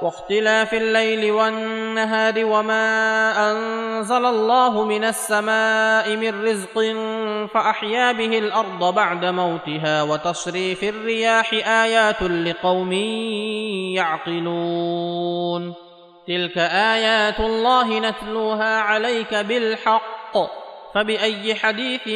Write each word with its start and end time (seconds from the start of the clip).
واختلاف 0.00 0.74
الليل 0.74 1.32
والنهار 1.32 2.44
وما 2.44 2.86
أنزل 3.50 4.26
الله 4.26 4.84
من 4.84 5.04
السماء 5.04 6.16
من 6.16 6.44
رزق 6.44 6.94
فأحيا 7.54 8.12
به 8.12 8.38
الأرض 8.38 8.94
بعد 8.94 9.24
موتها 9.24 10.02
وتصريف 10.02 10.84
الرياح 10.84 11.52
آيات 11.66 12.22
لقوم 12.22 12.92
يعقلون. 13.92 15.74
تلك 16.28 16.58
آيات 16.58 17.40
الله 17.40 17.98
نتلوها 17.98 18.80
عليك 18.80 19.34
بالحق 19.34 20.36
فبأي 20.94 21.54
حديث 21.54 22.08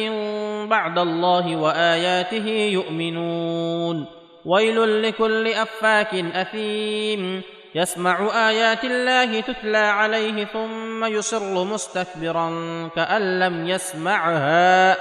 بعد 0.69 0.99
الله 0.99 1.55
وآياته 1.55 2.47
يؤمنون. 2.49 4.05
ويل 4.45 5.03
لكل 5.03 5.47
أفاك 5.47 6.13
أثيم. 6.15 7.56
يسمع 7.75 8.47
آيات 8.49 8.83
الله 8.83 9.41
تتلى 9.41 9.77
عليه 9.77 10.45
ثم 10.45 11.05
يصر 11.05 11.63
مستكبرا 11.63 12.49
كأن 12.95 13.39
لم 13.39 13.67
يسمعها 13.67 14.97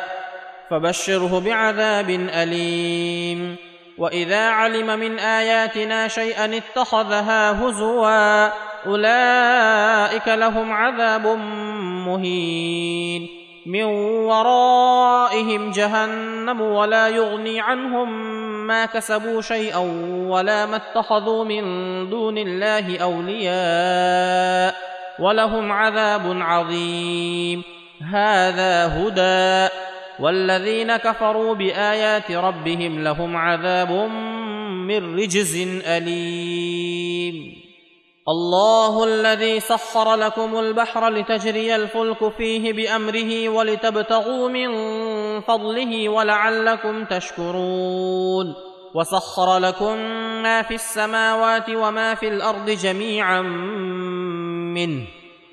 فبشره 0.71 1.41
بعذاب 1.41 2.11
أليم. 2.11 3.57
وإذا 3.99 4.49
علم 4.49 4.99
من 4.99 5.19
آياتنا 5.19 6.09
شيئا 6.09 6.57
اتخذها 6.57 7.65
هزوا 7.65 8.51
أولئك 8.87 10.29
لهم 10.29 10.73
عذاب 10.73 11.27
مهين. 12.07 13.29
من 13.67 13.85
ورائهم 14.31 15.71
جهنم 15.71 16.61
ولا 16.61 17.09
يغني 17.09 17.61
عنهم 17.61 18.11
ما 18.67 18.87
كسبوا 18.87 19.41
شيئا 19.41 19.79
ولا 20.29 20.67
ما 20.67 20.77
اتخذوا 20.77 21.45
من 21.45 21.65
دون 22.11 22.39
الله 22.39 22.99
أولياء 22.99 24.75
ولهم 25.19 25.73
عذاب 25.73 26.37
عظيم. 26.41 27.63
هذا 28.13 28.87
هدى. 28.87 29.75
والذين 30.21 30.97
كفروا 30.97 31.55
بآيات 31.55 32.31
ربهم 32.31 33.05
لهم 33.05 33.37
عذاب 33.37 33.91
من 34.87 35.19
رجز 35.19 35.57
أليم. 35.87 37.67
الله 38.29 39.05
الذي 39.05 39.61
سخر 39.61 40.15
لكم 40.15 40.59
البحر 40.59 41.09
لتجري 41.09 41.77
الفلك 41.77 42.33
فيه 42.39 42.73
بأمره 42.73 43.49
ولتبتغوا 43.49 44.49
من 44.49 44.71
فضله 45.41 46.09
ولعلكم 46.09 47.05
تشكرون 47.05 48.55
وسخر 48.95 49.59
لكم 49.59 49.97
ما 50.43 50.63
في 50.63 50.75
السماوات 50.75 51.71
وما 51.71 52.15
في 52.15 52.29
الأرض 52.29 52.71
جميعا 52.71 53.43
منه 54.73 55.07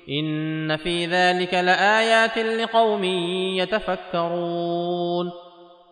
إن 0.08 0.76
في 0.76 1.06
ذلك 1.06 1.54
لآيات 1.54 2.38
لقوم 2.38 3.04
يتفكرون 3.54 5.30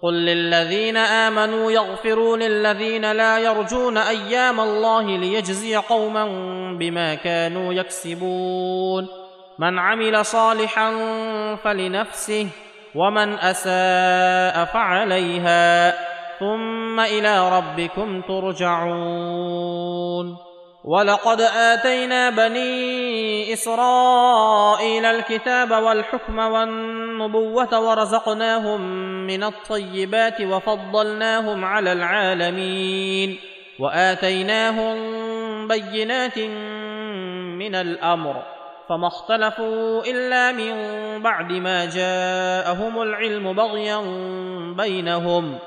قل 0.03 0.15
للذين 0.15 0.97
آمنوا 0.97 1.71
يغفروا 1.71 2.37
للذين 2.37 3.13
لا 3.13 3.39
يرجون 3.39 3.99
أيام 3.99 4.61
الله 4.61 5.19
ليجزي 5.19 5.77
قوما 5.77 6.25
بما 6.79 7.15
كانوا 7.15 7.73
يكسبون 7.73 9.09
من 9.59 9.79
عمل 9.79 10.25
صالحا 10.25 10.91
فلنفسه 11.57 12.49
ومن 12.95 13.39
أساء 13.39 14.65
فعليها 14.65 15.95
ثم 16.41 17.01
إلى 17.01 17.59
ربكم 17.59 18.23
ترجعون. 18.23 20.37
ولقد 20.85 21.41
آتينا 21.41 22.31
بني 22.31 23.53
إسرائيل 23.53 25.05
الكتاب 25.05 25.71
والحكم 25.71 26.39
والنبوة 26.39 27.81
ورزقناهم 27.81 28.81
من 29.27 29.45
الطيبات 29.45 30.41
وفضلناهم 30.41 31.65
على 31.65 31.93
العالمين. 31.93 33.39
وآتيناهم 33.79 34.97
بينات 35.69 36.39
من 37.59 37.75
الأمر. 37.75 38.43
فما 38.93 39.07
اختلفوا 39.07 40.05
إلا 40.05 40.53
من 40.53 40.75
بعد 41.23 41.53
ما 41.53 41.85
جاءهم 41.85 43.03
العلم 43.03 43.53
بغيا 43.53 44.01
بينهم. 44.77 45.59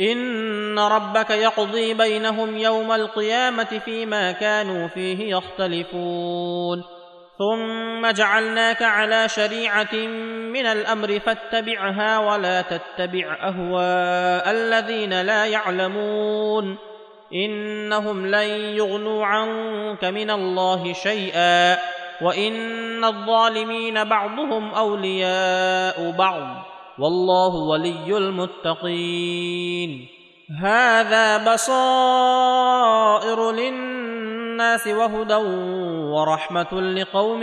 إن 0.00 0.78
ربك 0.78 1.30
يقضي 1.30 1.94
بينهم 1.94 2.56
يوم 2.56 2.92
القيامة 2.92 3.80
فيما 3.84 4.32
كانوا 4.32 4.88
فيه 4.88 5.36
يختلفون. 5.36 6.84
ثم 7.38 8.10
جعلناك 8.10 8.82
على 8.82 9.28
شريعة 9.28 9.94
من 10.52 10.66
الأمر 10.66 11.20
فاتبعها 11.20 12.18
ولا 12.18 12.62
تتبع 12.62 13.38
أهواء 13.42 14.50
الذين 14.50 15.22
لا 15.22 15.46
يعلمون. 15.46 16.76
إنهم 17.34 18.26
لن 18.26 18.48
يغنوا 18.50 19.26
عنك 19.26 20.04
من 20.04 20.30
الله 20.30 20.92
شيئا. 20.92 21.78
وان 22.22 23.04
الظالمين 23.04 24.04
بعضهم 24.04 24.74
اولياء 24.74 26.10
بعض 26.10 26.64
والله 26.98 27.54
ولي 27.54 28.16
المتقين 28.16 30.08
هذا 30.60 31.54
بصائر 31.54 33.50
للناس 33.52 34.86
وهدى 34.86 35.34
ورحمه 36.14 36.80
لقوم 36.80 37.42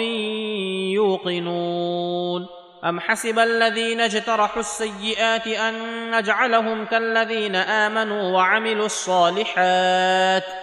يوقنون 0.90 2.48
ام 2.84 3.00
حسب 3.00 3.40
الذين 3.40 4.02
اجترحوا 4.02 4.60
السيئات 4.60 5.48
ان 5.48 5.76
نجعلهم 6.18 6.86
كالذين 6.86 7.56
امنوا 7.56 8.32
وعملوا 8.32 8.86
الصالحات 8.86 10.63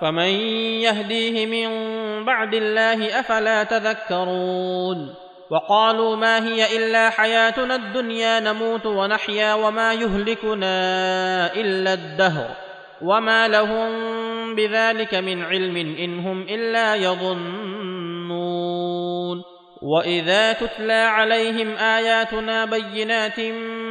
فمن 0.00 0.30
يهديه 0.80 1.46
من 1.46 1.68
بعد 2.24 2.54
الله 2.54 3.20
أفلا 3.20 3.64
تذكرون 3.64 5.14
وقالوا 5.50 6.16
ما 6.16 6.44
هي 6.46 6.76
إلا 6.76 7.10
حياتنا 7.10 7.74
الدنيا 7.74 8.40
نموت 8.40 8.86
ونحيا 8.86 9.54
وما 9.54 9.94
يهلكنا 9.94 10.74
إلا 11.54 11.92
الدهر 11.94 12.48
وما 13.02 13.48
لهم 13.48 13.90
بذلك 14.54 15.14
من 15.14 15.44
علم 15.44 15.76
إن 15.76 16.18
هم 16.18 16.42
إلا 16.42 16.94
يظنون 16.94 17.90
وإذا 19.82 20.52
تتلى 20.52 20.92
عليهم 20.92 21.76
آياتنا 21.76 22.64
بينات 22.64 23.38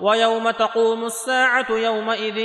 ويوم 0.00 0.50
تقوم 0.50 1.04
الساعة 1.04 1.66
يومئذ 1.70 2.38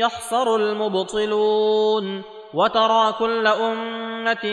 يخسر 0.00 0.56
المبطلون 0.56 2.22
وترى 2.54 3.12
كل 3.18 3.46
أمة 3.46 4.44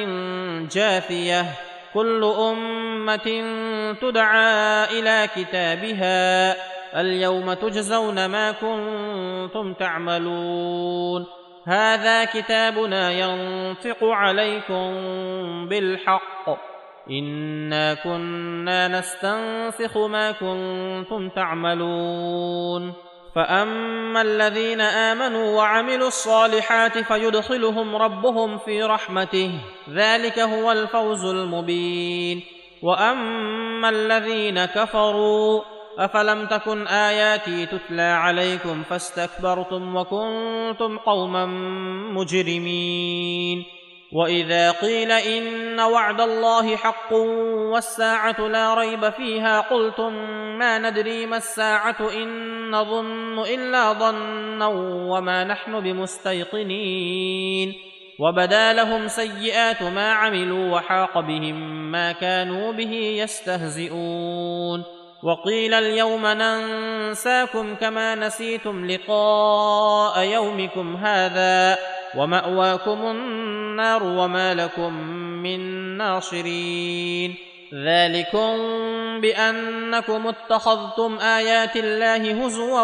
جاثيه 0.72 1.46
كل 1.94 2.24
أمة 2.24 3.28
تدعى 4.02 4.84
إلى 5.00 5.30
كتابها 5.36 6.56
اليوم 7.02 7.54
تجزون 7.54 8.26
ما 8.26 8.52
كنتم 8.52 9.74
تعملون. 9.74 11.26
هذا 11.68 12.26
كتابنا 12.26 13.12
ينطق 13.12 14.04
عليكم 14.04 14.90
بالحق. 15.70 16.73
انا 17.10 17.94
كنا 17.94 18.88
نستنسخ 18.88 19.98
ما 19.98 20.32
كنتم 20.32 21.30
تعملون 21.30 22.94
فاما 23.36 24.22
الذين 24.22 24.82
امنوا 24.82 25.58
وعملوا 25.58 26.08
الصالحات 26.08 26.98
فيدخلهم 26.98 27.96
ربهم 27.96 28.58
في 28.58 28.84
رحمته 28.84 29.52
ذلك 29.90 30.40
هو 30.40 30.72
الفوز 30.72 31.26
المبين 31.26 32.44
واما 32.84 33.90
الذين 33.90 34.66
كفروا 34.66 35.62
افلم 35.98 36.46
تكن 36.46 36.88
اياتي 36.88 37.66
تتلى 37.66 38.02
عليكم 38.02 38.84
فاستكبرتم 38.84 39.96
وكنتم 39.96 40.98
قوما 40.98 41.46
مجرمين 42.16 43.66
واذا 44.14 44.72
قيل 44.72 45.12
ان 45.12 45.80
وعد 45.80 46.22
الله 46.22 46.76
حق 46.76 47.14
والساعة 47.74 48.42
لا 48.42 48.74
ريب 48.74 49.10
فيها 49.10 49.62
قلتم 49.62 50.14
ما 50.58 50.80
ندري 50.80 51.26
ما 51.26 51.38
الساعة 51.38 51.98
ان 52.14 52.72
نظن 52.72 53.40
الا 53.40 53.94
ظنا 53.94 54.68
وما 55.10 55.44
نحن 55.44 55.80
بمستيقنين 55.80 57.74
وبدا 58.20 58.74
لهم 58.74 59.08
سيئات 59.08 59.84
ما 59.84 60.12
عملوا 60.14 60.76
وحاق 60.76 61.20
بهم 61.20 61.92
ما 61.92 62.12
كانوا 62.12 62.72
به 62.72 62.94
يستهزئون 62.94 64.84
وقيل 65.24 65.74
اليوم 65.74 66.28
ننساكم 66.28 67.76
كما 67.76 68.16
نسيتم 68.16 68.86
لقاء 68.86 70.24
يومكم 70.24 70.96
هذا 70.96 71.78
ومأواكم 72.18 73.06
النار 73.06 74.04
وما 74.04 74.54
لكم 74.54 74.94
من 75.18 75.60
ناصرين. 75.98 77.36
ذلكم 77.74 78.58
بأنكم 79.22 80.28
اتخذتم 80.28 81.20
آيات 81.20 81.76
الله 81.76 82.46
هزوا 82.46 82.82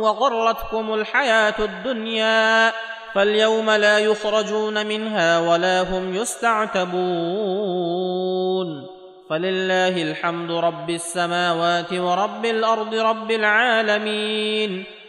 وغرتكم 0.00 0.94
الحياة 0.94 1.54
الدنيا. 1.58 2.72
فاليوم 3.14 3.70
لا 3.70 3.98
يخرجون 3.98 4.86
منها 4.86 5.38
ولا 5.38 5.82
هم 5.82 6.14
يستعتبون. 6.14 7.00
فلله 9.30 10.02
الحمد 10.02 10.50
رب 10.50 10.90
السماوات 10.90 11.92
ورب 11.92 12.44
الأرض 12.44 12.94
رب 12.94 13.30
العالمين. 13.30 14.84